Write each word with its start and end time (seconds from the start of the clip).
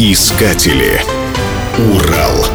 Искатели. 0.00 1.02
Урал. 1.76 2.46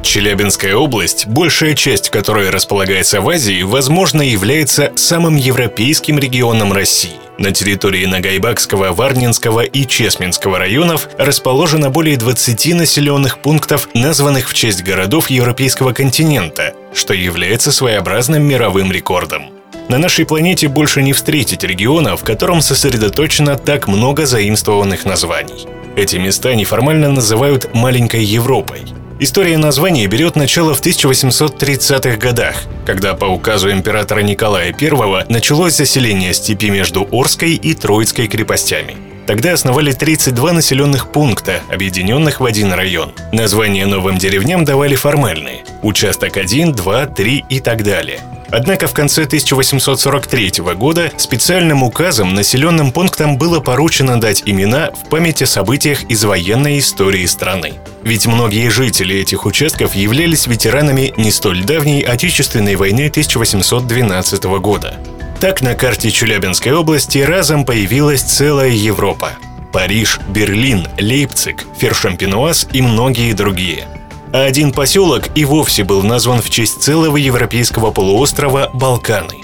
Челябинская 0.00 0.74
область, 0.74 1.26
большая 1.26 1.74
часть 1.74 2.08
которой 2.08 2.48
располагается 2.48 3.20
в 3.20 3.28
Азии, 3.28 3.60
возможно, 3.60 4.22
является 4.22 4.90
самым 4.96 5.36
европейским 5.36 6.18
регионом 6.18 6.72
России. 6.72 7.12
На 7.36 7.52
территории 7.52 8.06
Нагайбакского, 8.06 8.92
Варнинского 8.94 9.64
и 9.64 9.84
Чесменского 9.84 10.58
районов 10.58 11.10
расположено 11.18 11.90
более 11.90 12.16
20 12.16 12.74
населенных 12.74 13.40
пунктов, 13.40 13.90
названных 13.92 14.48
в 14.48 14.54
честь 14.54 14.82
городов 14.82 15.28
европейского 15.28 15.92
континента, 15.92 16.72
что 16.94 17.12
является 17.12 17.70
своеобразным 17.70 18.42
мировым 18.42 18.90
рекордом. 18.90 19.50
На 19.90 19.98
нашей 19.98 20.24
планете 20.24 20.68
больше 20.68 21.02
не 21.02 21.12
встретить 21.12 21.64
региона, 21.64 22.16
в 22.16 22.24
котором 22.24 22.62
сосредоточено 22.62 23.58
так 23.58 23.88
много 23.88 24.24
заимствованных 24.24 25.04
названий. 25.04 25.66
Эти 25.96 26.16
места 26.16 26.54
неформально 26.54 27.10
называют 27.10 27.74
«маленькой 27.74 28.22
Европой». 28.22 28.82
История 29.18 29.56
названия 29.56 30.06
берет 30.06 30.36
начало 30.36 30.74
в 30.74 30.82
1830-х 30.82 32.18
годах, 32.18 32.54
когда 32.84 33.14
по 33.14 33.24
указу 33.24 33.72
императора 33.72 34.20
Николая 34.20 34.74
I 34.78 35.24
началось 35.30 35.74
заселение 35.74 36.34
степи 36.34 36.68
между 36.68 37.08
Орской 37.10 37.54
и 37.54 37.72
Троицкой 37.72 38.28
крепостями. 38.28 38.98
Тогда 39.26 39.54
основали 39.54 39.92
32 39.92 40.52
населенных 40.52 41.10
пункта, 41.12 41.62
объединенных 41.72 42.40
в 42.40 42.44
один 42.44 42.74
район. 42.74 43.12
Названия 43.32 43.86
новым 43.86 44.18
деревням 44.18 44.66
давали 44.66 44.96
формальные– 44.96 45.64
участок 45.82 46.36
1, 46.36 46.72
2, 46.74 47.06
3 47.06 47.44
и 47.48 47.60
так 47.60 47.82
далее– 47.82 48.20
Однако 48.50 48.86
в 48.86 48.92
конце 48.92 49.24
1843 49.24 50.52
года 50.74 51.10
специальным 51.16 51.82
указом 51.82 52.34
населенным 52.34 52.92
пунктам 52.92 53.38
было 53.38 53.60
поручено 53.60 54.20
дать 54.20 54.42
имена 54.46 54.90
в 54.92 55.08
память 55.08 55.42
о 55.42 55.46
событиях 55.46 56.04
из 56.04 56.24
военной 56.24 56.78
истории 56.78 57.26
страны. 57.26 57.74
Ведь 58.02 58.26
многие 58.26 58.68
жители 58.68 59.16
этих 59.16 59.46
участков 59.46 59.94
являлись 59.94 60.46
ветеранами 60.46 61.12
не 61.16 61.30
столь 61.30 61.64
давней 61.64 62.02
Отечественной 62.02 62.76
войны 62.76 63.08
1812 63.08 64.44
года. 64.60 64.94
Так 65.40 65.60
на 65.60 65.74
карте 65.74 66.10
Челябинской 66.10 66.72
области 66.72 67.18
разом 67.18 67.64
появилась 67.64 68.22
целая 68.22 68.70
Европа. 68.70 69.32
Париж, 69.72 70.20
Берлин, 70.28 70.86
Лейпциг, 70.98 71.64
Фершампинуаз 71.78 72.68
и 72.72 72.80
многие 72.80 73.32
другие– 73.32 73.86
а 74.32 74.44
один 74.44 74.72
поселок 74.72 75.28
и 75.34 75.44
вовсе 75.44 75.84
был 75.84 76.02
назван 76.02 76.40
в 76.40 76.50
честь 76.50 76.82
целого 76.82 77.16
европейского 77.16 77.90
полуострова 77.90 78.70
Балканы. 78.74 79.36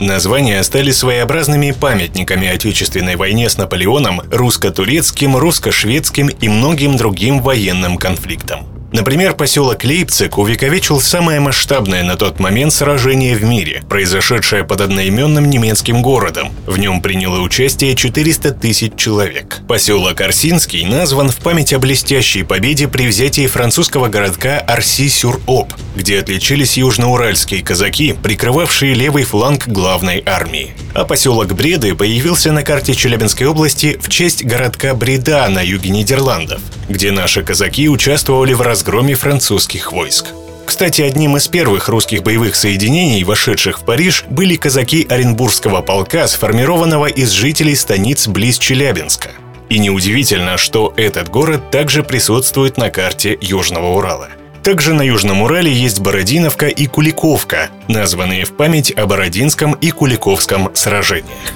Названия 0.00 0.62
стали 0.62 0.92
своеобразными 0.92 1.72
памятниками 1.72 2.46
Отечественной 2.46 3.16
войне 3.16 3.50
с 3.50 3.58
Наполеоном, 3.58 4.22
русско-турецким, 4.30 5.36
русско-шведским 5.36 6.28
и 6.28 6.48
многим 6.48 6.96
другим 6.96 7.40
военным 7.40 7.96
конфликтам. 7.96 8.77
Например, 8.90 9.34
поселок 9.34 9.84
Лейпциг 9.84 10.38
увековечил 10.38 11.00
самое 11.00 11.40
масштабное 11.40 12.02
на 12.02 12.16
тот 12.16 12.40
момент 12.40 12.72
сражение 12.72 13.36
в 13.36 13.44
мире, 13.44 13.82
произошедшее 13.88 14.64
под 14.64 14.80
одноименным 14.80 15.50
немецким 15.50 16.00
городом. 16.00 16.52
В 16.66 16.78
нем 16.78 17.02
приняло 17.02 17.40
участие 17.40 17.94
400 17.94 18.52
тысяч 18.52 18.92
человек. 18.96 19.60
Поселок 19.68 20.20
Арсинский 20.22 20.86
назван 20.86 21.28
в 21.28 21.36
память 21.36 21.74
о 21.74 21.78
блестящей 21.78 22.44
победе 22.44 22.88
при 22.88 23.06
взятии 23.06 23.46
французского 23.46 24.08
городка 24.08 24.58
Арси-Сюр-Об, 24.60 25.74
где 25.94 26.18
отличились 26.20 26.78
южноуральские 26.78 27.62
казаки, 27.62 28.14
прикрывавшие 28.22 28.94
левый 28.94 29.24
фланг 29.24 29.68
главной 29.68 30.22
армии. 30.24 30.72
А 30.94 31.04
поселок 31.04 31.52
Бреды 31.52 31.94
появился 31.94 32.52
на 32.52 32.62
карте 32.62 32.94
Челябинской 32.94 33.46
области 33.46 33.98
в 34.00 34.08
честь 34.08 34.44
городка 34.44 34.94
Бреда 34.94 35.46
на 35.48 35.60
юге 35.60 35.90
Нидерландов, 35.90 36.60
где 36.88 37.10
наши 37.10 37.42
казаки 37.42 37.88
участвовали 37.88 38.54
в 38.54 38.62
разгроме 38.78 39.16
французских 39.16 39.90
войск. 39.90 40.26
Кстати, 40.64 41.02
одним 41.02 41.36
из 41.36 41.48
первых 41.48 41.88
русских 41.88 42.22
боевых 42.22 42.54
соединений, 42.54 43.24
вошедших 43.24 43.80
в 43.80 43.84
Париж, 43.84 44.24
были 44.30 44.54
казаки 44.54 45.04
Оренбургского 45.10 45.82
полка, 45.82 46.28
сформированного 46.28 47.06
из 47.06 47.30
жителей 47.30 47.74
станиц 47.74 48.28
близ 48.28 48.56
Челябинска. 48.56 49.30
И 49.68 49.80
неудивительно, 49.80 50.58
что 50.58 50.94
этот 50.96 51.28
город 51.28 51.72
также 51.72 52.04
присутствует 52.04 52.76
на 52.76 52.88
карте 52.90 53.36
Южного 53.40 53.96
Урала. 53.96 54.28
Также 54.62 54.94
на 54.94 55.02
Южном 55.02 55.42
Урале 55.42 55.72
есть 55.72 55.98
Бородиновка 55.98 56.68
и 56.68 56.86
Куликовка, 56.86 57.70
названные 57.88 58.44
в 58.44 58.52
память 58.56 58.92
о 58.92 59.06
Бородинском 59.06 59.72
и 59.72 59.90
Куликовском 59.90 60.70
сражениях. 60.76 61.52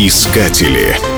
Искатели. 0.00 1.17